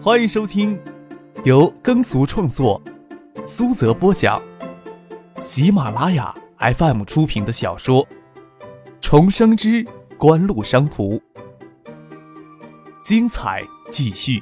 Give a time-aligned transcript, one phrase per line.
[0.00, 0.80] 欢迎收听
[1.44, 2.80] 由耕俗创作、
[3.44, 4.40] 苏泽播讲、
[5.40, 8.06] 喜马拉雅 FM 出品的小说
[9.00, 9.84] 《重生之
[10.16, 11.16] 官路商途》，
[13.02, 14.40] 精彩继续，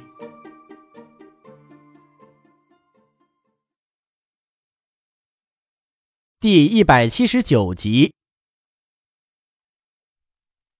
[6.39, 8.13] 第一百七十九集。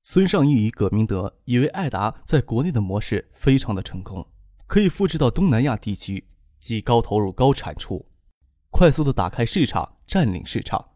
[0.02, 4.26] 孙尚义与葛明德以为艾达在国内的模式非常的成功，
[4.68, 6.28] 可以复制到东南亚地区，
[6.60, 8.06] 即高投入、高产出，
[8.70, 10.90] 快速的打开市场，占领市场。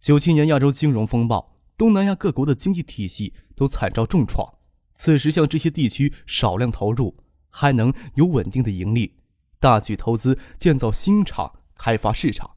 [0.00, 4.54] 九七年亚洲金融风暴，东南亚各国的经济体系都惨遭重创。
[4.94, 7.18] 此时向这些地区少量投入，
[7.50, 9.18] 还能有稳定的盈利，
[9.60, 12.56] 大举投资建造新厂、开发市场，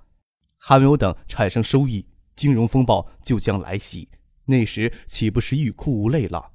[0.58, 4.09] 还没有等产生收益，金融风暴就将来袭。
[4.45, 6.53] 那时岂不是欲哭无泪了？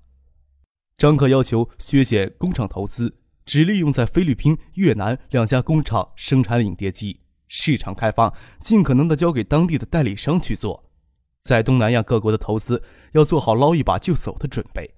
[0.96, 10.90] 张克要求削减工厂投资，只利用在菲律宾、越南两家工厂生产影碟机，市场开发尽可能的交给当地的代理商去做。
[11.40, 14.96] 在东南亚各国的投资要做好捞一把就走的准备。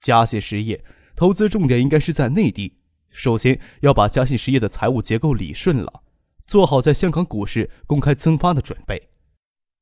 [0.00, 2.78] 嘉信实业投资重点应该是在内地，
[3.10, 6.02] 首先要把嘉信实业的财务结构理顺了，
[6.44, 9.10] 做好在香港股市公开增发的准备。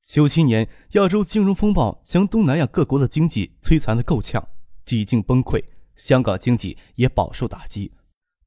[0.02, 4.46] 九七年亚洲金融风暴将东南亚各国的经济摧残的够呛，
[4.84, 5.64] 几近崩溃，
[6.00, 7.92] 香港经济也饱受打击，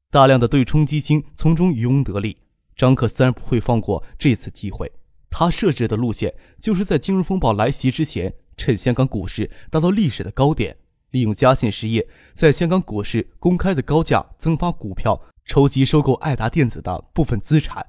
[0.10, 2.36] 大量的对冲基金从中渔翁得利。
[2.76, 4.92] 张克自然不会放过这次机会，
[5.30, 10.76] 他设置的路线就是在金融风暴来袭之前，趁香港股市达到历史的高点，
[11.12, 17.86] 利用嘉信实业在香港股市公开的高价增发股票，筹集收购爱达电子的部分资产，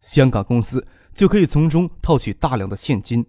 [0.00, 0.86] 香港公司。
[1.12, 3.26] 就可以从中套取大量的现金，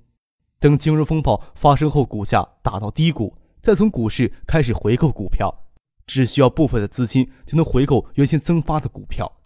[0.60, 5.66] 等金融风暴发生后，股价达到低谷，再从股市开始回购股票，
[6.06, 9.40] 只需要部分的资金就能回购原先增发的股票。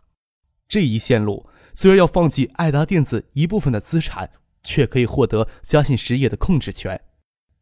[0.68, 4.30] 这一线路虽然要放弃爱达电子一部分的资产，
[4.62, 7.00] 却可以获得嘉信实业的控制权，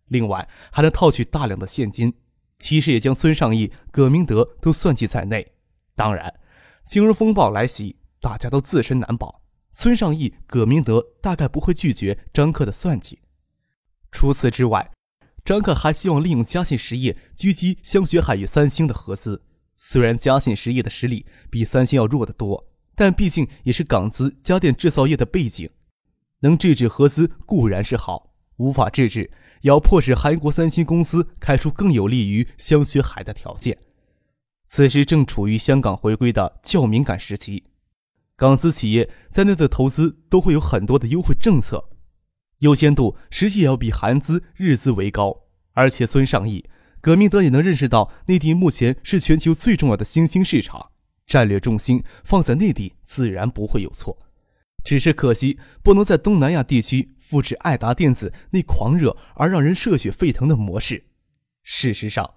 [0.07, 2.11] 另外还能套取大量的现金。
[2.57, 5.53] 其实也将孙尚义、葛明德都算计在内。
[5.95, 6.33] 当然，
[6.83, 9.43] 金融风暴来袭，大家都自身难保。
[9.69, 13.19] 孙尚义、葛明德大概不会拒绝张克的算计。
[14.11, 14.89] 除此之外，
[15.47, 19.43] 张克还希望利用嘉信实业狙击香雪海与三星的合资。
[19.75, 25.69] 虽然嘉信实业的实力比三星要弱得多，但毕竟也是港资家电制造业的背景，
[26.41, 29.31] 能制止合资固然是好，无法制止，
[29.61, 33.77] 要迫使韩国三星公司开出更有利于香雪海的条件。
[34.65, 37.63] 此时正处于香港回归的较敏感时期。
[38.35, 41.87] 港资企业在内的投资都会有很多的优惠政策，
[42.59, 45.43] 优先度实际要比韩资、日资为高。
[45.73, 46.65] 而且孙尚义、
[47.01, 50.91] 葛明德也能认识到，内地目前是全球最重要的新兴市场，
[51.25, 54.17] 战略重心放在内地，自然不会有错。
[54.83, 61.03] 只是可惜，不能在东南亚地区复制爱达电子那狂热而让人热血沸腾的模式。
[61.63, 62.33] 事实上，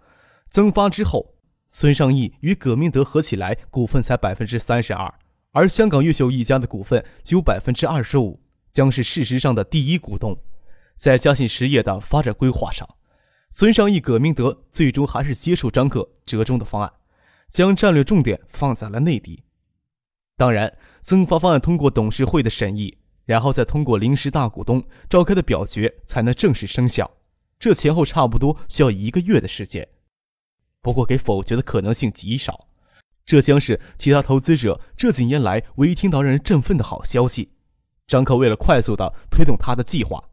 [0.47, 1.37] 增发之后，
[1.69, 5.15] 孙尚义与葛明德合起来股份才百分之三十二。
[5.53, 10.37] 而香港越秀一家的股份只有百分之二十五，将是事实上的第一股东。
[10.97, 12.89] 在嘉信实业的发展规划上，
[13.51, 16.93] 孙尚义、葛明德最终还是接受张克折中的方案，
[17.49, 19.45] 将战略重点放在了内地。
[20.37, 27.11] 当然，增发方案通过董事会的审议，然后再通过临时大股东召开的表决，才能正式生效。
[27.59, 29.87] 这前后差不多需要一个月的时间。
[30.83, 32.69] 不过，给否决的可能性极少。
[33.27, 37.51] 这将是其他投资者这几年来唯一听到让人振奋的好消息。
[38.11, 40.25] 张克为了快速的推动他的计划，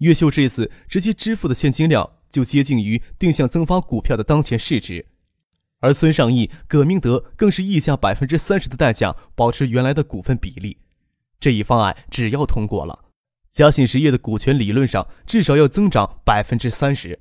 [0.00, 5.06] 越秀这次直接支付的现金量就接近于定向增发股票的当前市值，
[5.80, 10.76] 而孙尚义、葛明德更是溢价百分之三十的代价保持原来的股份比例。
[11.40, 13.06] 这一方案只要通过了，
[13.50, 17.18] 嘉信实业的股权理论上至少要增长百分之三十。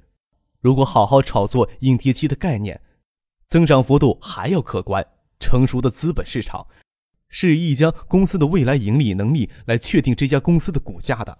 [0.59, 2.81] 如果好好炒作影碟机的概念。
[3.47, 5.05] 增长幅度还要可观。
[5.39, 6.65] 成熟的资本市场
[7.37, 11.37] 是以一家公司的未来盈利能力来确定这家公司的股价的。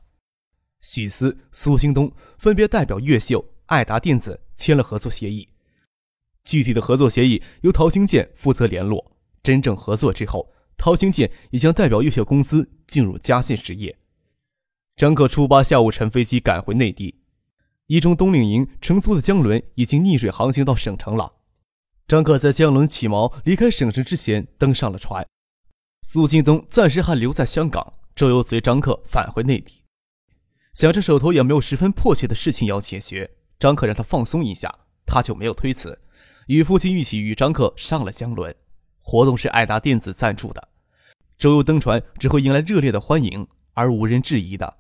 [0.82, 5.48] 许思、苏兴东分别代表越秀、爱达电子签了合作协议。
[6.44, 9.16] 具体的合作协议由陶兴建负责联络。
[9.42, 13.98] 真正合作之后，陶兴建也将代表越秀公司进入嘉信实业。
[14.98, 17.22] 张克初八下午乘飞机赶回内地。
[17.88, 21.36] 一中冬令营乘租的江轮已经逆水航行到省城了。
[22.06, 25.26] 张克在江轮起锚离开省城之前登上了船，
[26.08, 29.82] 苏京东暂时还留在香港，周游随张克返回内地，
[30.72, 34.72] 想着手头也没有十分迫切的事情要解决，张克让他放松一下，
[35.04, 36.00] 他就没有推辞，
[36.46, 38.56] 与父亲一起与张克上了江轮。
[39.02, 40.68] 活动是爱达电子赞助的，
[41.40, 44.76] 周游登船只会迎来热烈的欢迎，而无人质疑的。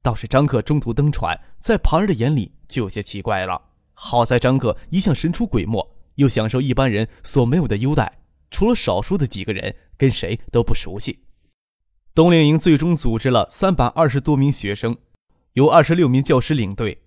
[0.00, 3.60] 倒是张克中途登船，在旁人的眼里就有些奇怪了。
[3.92, 8.20] 好在张克一向神出鬼没，又享受一般人所没有的优待，
[8.52, 11.24] 除了少数的几个人，跟谁都不熟悉。
[12.14, 14.96] 冬令营最终组织了三百二十多名学生，
[15.54, 17.02] 由二十六名教师领队。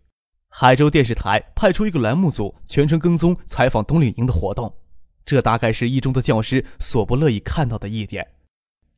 [0.50, 4.76] 海州电视台派出一个栏目组，全程跟踪采访冬令营的活动。
[5.24, 8.28] 这大概是一中的教师所不乐意看到的一点。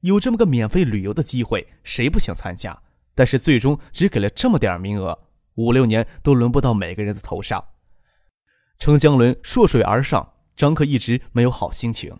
[0.01, 2.81] 有这么个免费旅游的机会，谁不想参加？
[3.15, 5.17] 但是最终只给了这么点名额，
[5.55, 7.63] 五六年都轮不到每个人的头上。
[8.77, 12.15] 乘江轮溯水而上，张克一直没有好心情。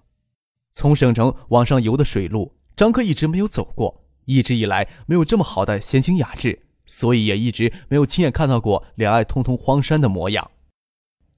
[0.77, 6.67] 从省城往上游的水路，张克一直没有走过，一直以来没有这么好的闲情雅致。
[6.85, 10.51] 所以也一直没有亲眼看到过两岸通通荒山的模样。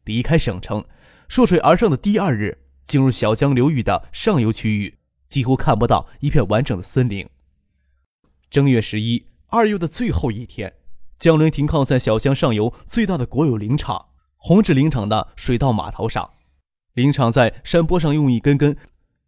[0.03, 0.83] 离开省城，
[1.29, 4.97] 溯水而上的第二日，进入小江流域的上游区域，
[5.29, 7.25] 几乎看不到一片完整的森林。
[8.49, 10.73] 正月十一，二月的最后一天，
[11.17, 16.29] 江轮停靠在小江上游最大的国有林场——红志林场的水稻码头上。
[16.93, 18.75] 林场在山坡上，用一根根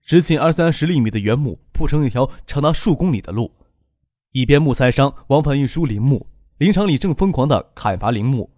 [0.05, 3.51] 直径二三十厘米的原木铺成一条长达数公里的路。
[4.31, 6.27] 一边木材商往返运输林木，
[6.57, 8.49] 林场里正疯狂地砍伐林木，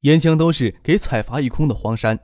[0.00, 2.18] 沿江都是给采伐一空的荒山。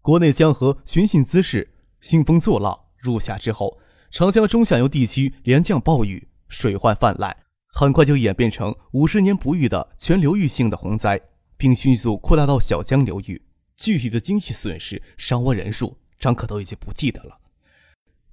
[0.00, 2.78] 国内江河寻衅滋事，兴风作浪。
[2.98, 3.78] 入夏之后，
[4.10, 7.36] 长江中下游地区连降暴雨，水患泛滥，
[7.68, 11.20] 很快就演变成五十年不遇的全流域性的洪灾，
[11.56, 13.42] 并迅速扩大到小江流域。
[13.76, 17.38] 具体的经济损失、伤亡人数，张可都已经不记得了。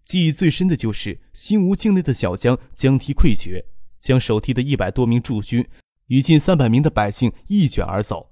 [0.04, 3.66] 记忆最深的就是新吴境内的小江江堤溃决。
[4.00, 5.66] 将手提的一百多名驻军
[6.08, 8.32] 与近三百名的百姓一卷而走，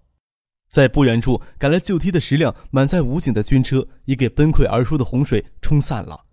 [0.68, 6.26] 在不远处赶来救梯的十辆满载武警的军车也给崩溃而出的洪水冲散了，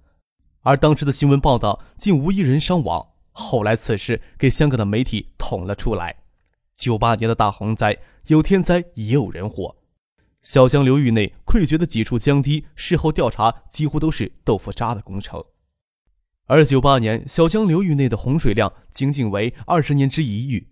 [0.62, 3.11] 而当时的新闻报道竟无一人伤亡。
[3.31, 6.17] 后来此事给香港的媒体捅了出来。
[6.75, 7.96] 九八年的大洪灾，
[8.26, 9.76] 有天灾也有人祸。
[10.48, 15.44] 小江流域内溃决的几处江堤，事后调查几乎都是豆腐渣的工程。
[16.46, 20.68] 而九八年小江流域内的洪水量仅仅为二十年之一遇，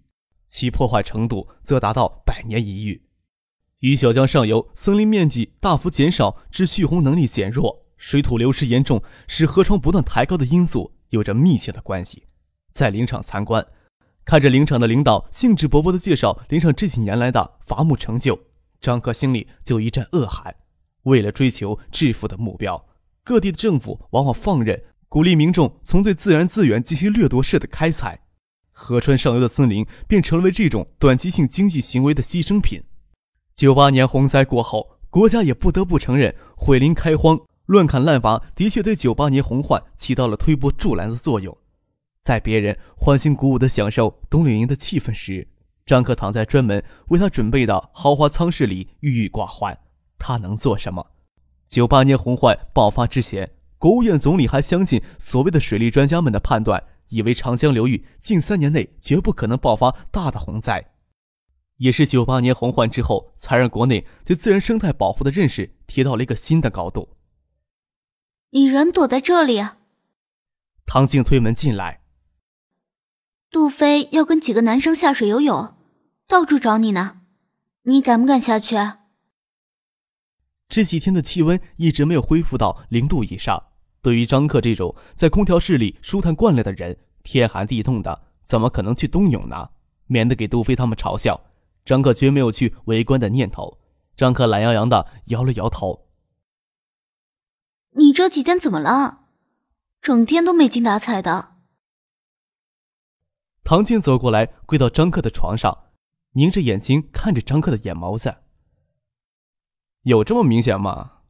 [0.48, 3.02] 其破坏程度则达到百年一遇，
[3.80, 12.22] 与小江上游森林面积大幅减少致蓄洪能力减弱、水土流失严重、使河床不断抬高的因素有着密切的关系。
[12.72, 13.66] 在林场参观，
[14.24, 18.40] 看着林场的领导兴致勃勃地介绍林场这几年来的伐木成就，
[18.80, 20.54] 张克心里就一阵恶寒。
[21.04, 22.86] 为了追求致富的目标，
[23.22, 24.82] 各地的政府往往放任。
[25.08, 28.20] 鼓励民众从对自然资源进行掠夺式的开采，
[28.72, 32.82] 河川上游的森林便成为这种短期性经济行为的牺牲品。
[33.54, 41.56] 九八年洪灾过后，国家也不得不承认，毁林开荒、乱砍滥伐的确对九八年洪患起到了推波助澜的作用。
[42.24, 45.46] 在别人欢欣鼓舞地享受冬令营的气氛时，
[45.86, 49.78] 张克躺在专门为他准备的豪华舱室里郁郁寡欢。
[50.18, 51.12] 他能做什么？
[51.68, 53.52] 九八年洪患爆发之前。
[53.78, 60.92] 国务院总理还相信所谓的水利专家们的判断，以为长江流域近三年内绝不可能爆发大的洪灾。
[61.76, 67.10] 也是九八年洪患之后，才让国内对自然生态保护的认识提到了一个新的高度。
[68.50, 69.58] 你人躲在这里？
[69.58, 69.76] 啊
[70.86, 72.00] 唐静推门进来。
[73.50, 75.75] 杜飞要跟几个男生下水游泳，
[76.26, 77.22] 到处找你呢，
[77.82, 78.76] 你敢不敢下去？
[80.68, 83.62] 这几天的气温一直没有恢复到零度以上。
[84.02, 89.70] 对于张克这种在空调室里舒坦惯了的人，天寒地冻的，怎么可能去冬泳呢？
[90.06, 91.40] 免得给杜飞他们嘲笑，
[91.84, 93.78] 张克绝没有去围观的念头。
[94.16, 96.08] 张克懒洋洋的摇了摇头
[97.96, 99.26] ：“你这几天怎么了？
[100.00, 101.56] 整天都没精打采的。”
[103.62, 105.85] 唐静走过来，跪到张克的床上，
[106.36, 108.42] 凝着眼睛看着张克的眼眸子。
[110.02, 111.22] 有这么明显吗？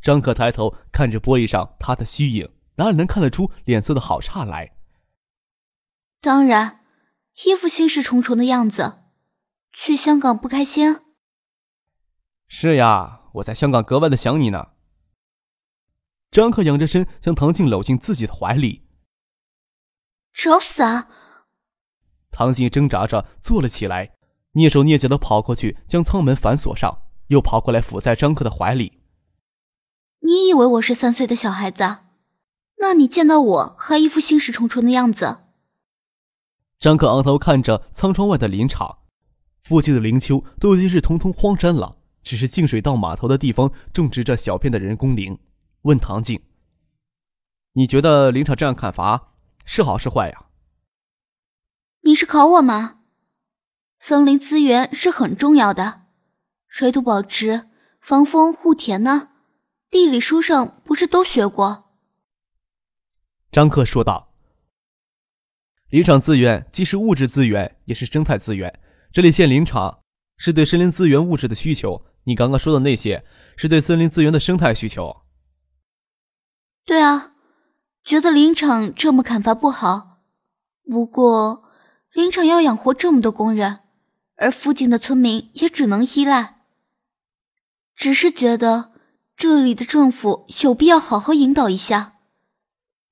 [0.00, 4.76] 张克抬头看着玻璃上他的虚影，哪里能看得出脸色的好差来？
[6.20, 6.84] 当然，
[7.44, 9.02] 一副心事重重的样子。
[9.72, 11.00] 去香港不开心？
[12.48, 14.70] 是呀，我在香港格外的想你呢。
[16.30, 18.88] 张克仰着身，将唐静搂进自己的怀里。
[20.32, 21.10] 找死啊！
[22.36, 24.10] 唐静挣扎着坐了起来，
[24.52, 26.98] 蹑手蹑脚的跑过去，将舱门反锁上。
[27.28, 29.00] 又跑过来伏在张克的怀里。
[30.20, 32.00] 你以为我是三岁的小孩子？
[32.80, 35.38] 那你见到我还一副心事重重的样子。
[36.78, 38.98] 张克昂头看着舱窗外的林场，
[39.62, 45.38] 附近的林丘都已经是通通荒山了，只是进水到码头的地方种植着小片的人工林。
[45.82, 46.38] 问唐静
[47.72, 49.32] ：“你觉得林场这样砍伐
[49.64, 50.45] 是好是坏呀？
[52.06, 53.00] 你是考我吗？
[53.98, 56.02] 森林资源是很重要的，
[56.68, 57.68] 水土保持、
[58.00, 59.30] 防风护田呢，
[59.90, 61.90] 地理书上不是都学过？
[63.50, 64.32] 张克说道。
[65.88, 68.80] 林场资源既是物质资源，也是生态资源。
[69.10, 70.04] 这里建林场
[70.36, 73.24] 是对森林资源物质的需求，你刚刚说的那些
[73.56, 75.22] 是对森林资源的生态需求。
[76.84, 77.32] 对啊。
[78.04, 80.20] 觉得林场这么砍伐不好，
[80.88, 81.64] 不过
[82.16, 83.80] 林场要养活这么多工人，
[84.36, 86.62] 而附近的村民也只能依赖。
[87.94, 88.92] 只是觉得
[89.36, 92.14] 这里的政府有必要好好引导一下。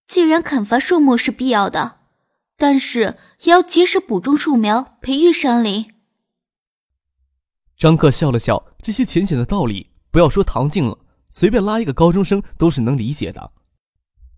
[0.09, 1.99] 既然砍伐树木是必要的，
[2.57, 5.93] 但是也要及时补种树苗，培育山林。
[7.77, 13.53] 张克笑了笑，这些浅显的道理，不要说唐静了，随便拉一个高中生都是能理解的。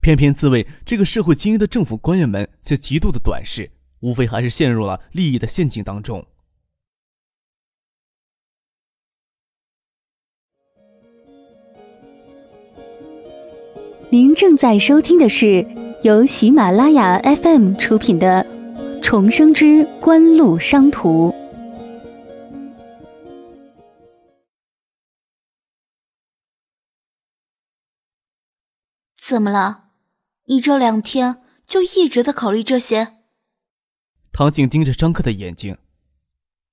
[0.01, 3.71] 偏偏自卫这个社会精英的政府官员们却极度的短视，
[4.07, 6.25] 无非还是陷入了利益的陷阱当中。
[14.09, 15.67] 您正在收听的是
[16.05, 18.47] 由喜马拉雅 FM 出品的
[19.03, 21.31] 《重生之官路商途》。
[29.19, 29.87] 怎么了？
[30.45, 33.16] 你这两天就一直在考虑这些。
[34.39, 35.79] 唐静盯着张克的眼睛。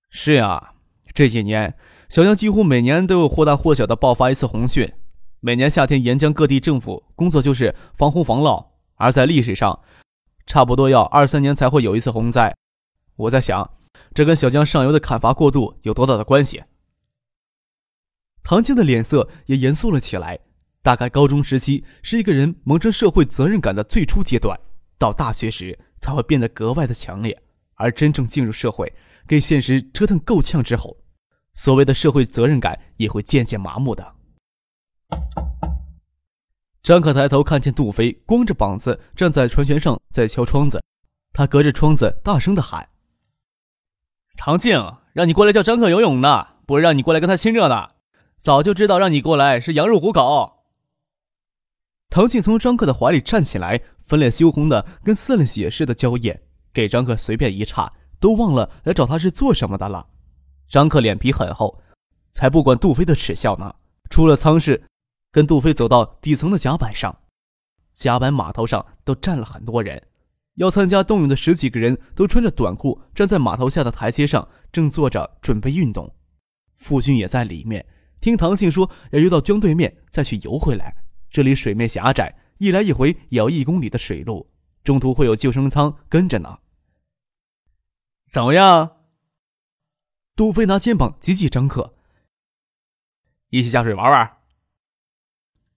[0.10, 0.74] 是呀，
[1.14, 1.78] 这几年
[2.10, 4.96] 小江几乎每年都有或大或小的爆发一次洪汛。
[5.40, 8.66] 每年夏天，沿江各地政府工作就是防洪防涝，
[8.96, 9.80] 而在历史上，
[10.46, 12.54] 差不多要二三年才会有一次洪灾。
[13.16, 13.72] 我在想，
[14.14, 16.64] 这跟小江上游的砍伐过度有多大的关系？
[18.44, 20.38] 唐静的脸色也严肃了起来。
[20.82, 24.60] 大概高中时期是一个人萌生社会责任感的最初阶段，
[24.98, 27.42] 到大学时才会变得格外的强烈，
[27.76, 28.94] 而真正进入社会，
[29.28, 30.98] 给现实折腾够呛之后，
[31.54, 34.16] 所谓的社会责任感也会渐渐麻木的。
[36.82, 40.84] 张可抬头看见杜飞光着膀子站在船舷上，在敲窗子，
[41.32, 42.90] 他隔着窗子大声的喊
[44.36, 44.78] ：“唐静，
[45.14, 47.96] 让你过来教张克游泳呢，不是让你过来跟他亲热的，
[48.38, 50.66] 早就知道让你过来是羊入虎口。”
[52.10, 60.08] 唐静从张克的怀里站起来，粉脸羞红的跟撕了血似的娇艳，给张克随便一插，都忘了来找他是做什么的了。
[60.68, 61.80] 张克脸皮很厚，
[62.32, 63.76] 才不管杜飞的耻笑呢。
[64.10, 64.84] 出了舱室，
[65.32, 67.20] 跟杜飞走到底层的甲板上，
[67.94, 70.02] 甲板码头上都站了很多人，
[70.56, 76.14] 要参加冬泳的十几个人都穿着短裤站在码头下的台阶上，正坐着准备运动。
[76.78, 77.86] 傅军也在里面，
[78.20, 80.96] 听唐静说要游到江对面再去游回来。
[81.30, 84.48] 这里水面狭窄，一来一回也要一公里的水路，
[84.84, 86.60] 中途会有救生舱跟着呢。
[88.34, 88.98] 怎么样？
[90.36, 91.94] 杜飞拿肩膀挤挤张克，
[93.50, 94.38] 一起下水玩玩。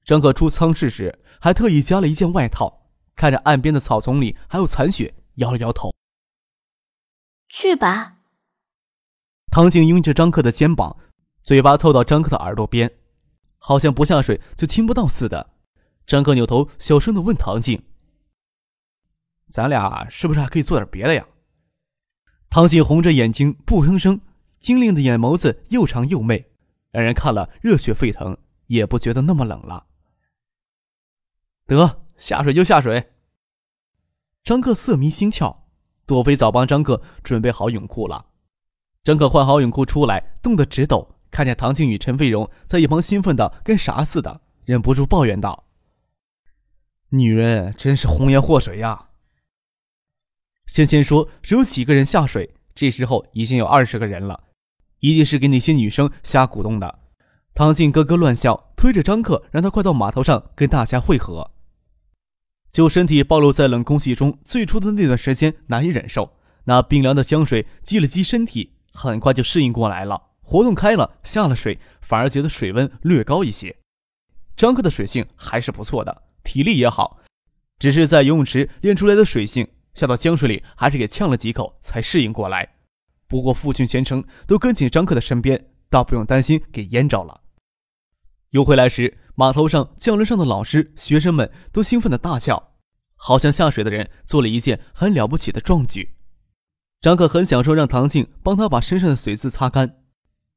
[0.06, 5.94] 张克出舱室时还特意加了一件外套，看着岸边的草丛里还有残雪，摇了摇头。
[7.50, 8.20] 去吧。
[9.52, 10.96] 唐静拥着张克的肩膀，
[11.42, 12.90] 嘴巴凑到张克的耳朵边。
[13.58, 15.58] 好像不下水就亲不到似的。
[16.06, 17.84] 张克扭头小声的问唐静
[19.52, 21.28] ：“咱俩是不是还可以做点别的呀？”
[22.48, 24.20] 唐静红着眼睛不吭声，
[24.60, 26.46] 精灵的眼眸子又长又媚，
[26.90, 28.36] 让人看了热血沸腾，
[28.66, 29.86] 也不觉得那么冷了。
[31.66, 33.12] 得下水就下水。
[34.42, 35.56] 张克色迷心窍，
[36.06, 38.26] 朵菲早帮张克准备好泳裤了。
[39.02, 41.16] 张克换好泳裤出来，冻得直抖。
[41.30, 45.64] 看见唐静与陈飞荣在一旁兴奋的跟啥似的，忍不住抱怨道
[47.10, 49.08] ：“女人真是红颜祸水呀！”
[50.66, 54.44] 先前说只有几个人下水，这时候已经有二十个人了，
[55.00, 56.98] 一定是给那些女生瞎鼓动的。
[57.54, 61.52] 唐静咯咯乱笑，推着张克让他快到码头上跟大家会合。
[62.70, 70.20] 就身体暴露在冷空气中，最初的那段时间难以忍受，那冰凉的江水激了激身体，很快就适应过来了。
[70.42, 73.74] 活动开了，下了水反而觉得水温略高一些。
[74.56, 77.18] 张克的水性还是不错的，体力也好，
[77.78, 79.66] 只是在游泳池练出来的水性，
[79.96, 82.74] 下到江水里还是给呛了几口才适应过来。
[83.26, 87.40] 不过父亲全程都跟紧张克的身边，倒不用担心给淹着了。
[88.50, 92.74] 游回来时，码头上、降轮上的老师、学生们都兴奋的大叫，
[93.16, 96.14] 好像下水的人做了一件很了不起的壮举。
[97.00, 100.02] 张克很享受让唐静帮他把身上的水渍擦干。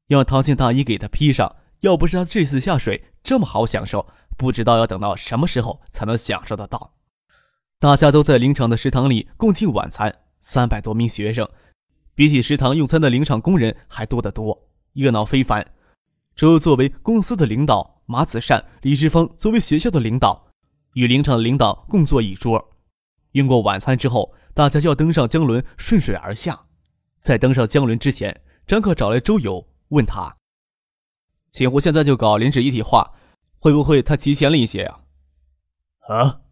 [0.06, 4.06] 让唐静大衣给他披上，要不是他这次下水这么好享受，
[4.36, 6.94] 不知道要等到什么时候才能享受得到。
[7.80, 11.48] 大家都在林场的食堂里共进晚餐，三百多名学生，
[12.14, 15.66] 比起食堂用餐的林场工人还多得多，热闹非凡。
[16.36, 20.48] 周作为公司的领导，马子善、李志峰作为学校的领导，
[20.92, 22.70] 与林场的领导共坐一桌。
[23.32, 26.60] 用过晚餐之后，大家就要登上江轮，顺水而下。
[27.20, 30.36] 在登上江轮之前，张克找来周游，问他
[31.50, 33.14] ：“秦湖现在就搞林纸一体化，
[33.58, 35.00] 会不会太提前了一些呀？”
[36.08, 36.42] 啊！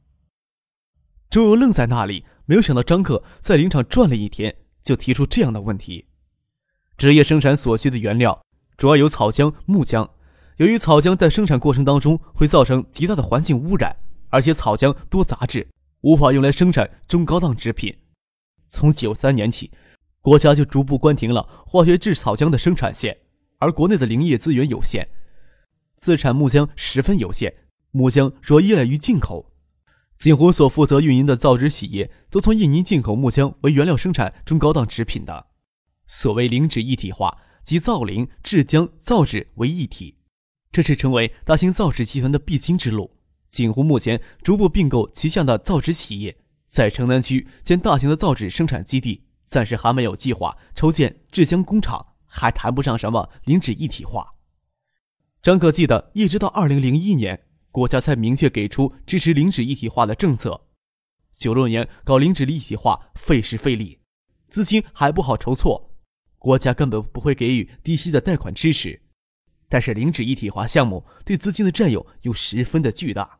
[1.30, 6.06] 周游愣在那里，没有想到张克在林场转了一天，就提出这样的问题。
[6.96, 8.42] 职业生产所需的原料
[8.78, 10.08] 主要有草浆、木浆。
[10.56, 13.94] 由于草浆在生产过程当中会造成极大的环境污染，
[14.30, 15.68] 而且草浆多杂质，
[16.00, 17.94] 无法用来生产中高档制品。
[18.68, 19.70] 从九三年起，
[20.22, 23.16] 国家就逐步关停了化学制草浆的生产线，
[23.58, 25.06] 而国内的林业资源有限，
[25.96, 27.54] 自产木浆十分有限，
[27.90, 29.52] 木浆主要依赖于进口。
[30.18, 35.46] 锦湖所负责运营的造纸企业都从印尼进口木浆为原料生产中高档纸品的。
[36.08, 40.16] 所谓林纸一体化，即造林、制浆、造纸为一体，
[40.72, 43.12] 这是成为大型造纸集团的必经之路。
[43.46, 54.34] 锦湖目前逐步并购旗下的造纸企业，在城南区建大型的造纸生产基地，暂时还没有计划筹建制浆工厂，还谈不上什么林纸一体化。
[55.40, 57.44] 张可记得，一直到二零零一年。
[57.78, 60.66] 国家才明确给出支持零脂一体化的政策。
[61.30, 64.00] 九六年搞零脂一体化费时费力，
[64.48, 65.94] 资金还不好筹措，
[66.38, 69.00] 国家根本不会给予低息的贷款支持。
[69.68, 73.38] 但是零脂一体化项目对资金的占有又十分的巨大。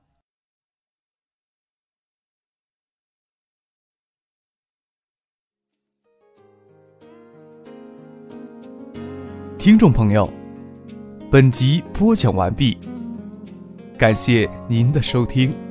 [9.58, 10.32] 听众朋友，
[11.28, 12.78] 本集播讲完毕。
[13.98, 15.67] 感谢您的收听。